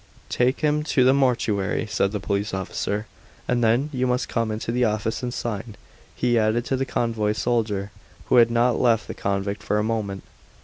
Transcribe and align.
"Take 0.29 0.61
him 0.61 0.81
to 0.85 1.03
the 1.03 1.13
mortuary," 1.13 1.85
said 1.85 2.11
the 2.11 2.19
police 2.19 2.55
officer. 2.55 3.05
"And 3.47 3.63
then 3.63 3.91
you 3.93 4.07
must 4.07 4.27
come 4.27 4.49
into 4.49 4.71
the 4.71 4.83
office 4.83 5.21
and 5.21 5.31
sign," 5.31 5.75
he 6.15 6.39
added 6.39 6.65
to 6.65 6.75
the 6.75 6.87
convoy 6.87 7.33
soldier, 7.33 7.91
who 8.25 8.37
had 8.37 8.49
not 8.49 8.81
left 8.81 9.07
the 9.07 9.13
convict 9.13 9.61
for 9.61 9.77
a 9.77 9.83
moment. 9.83 10.23